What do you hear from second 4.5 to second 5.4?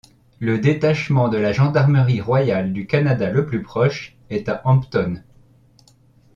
Hampton.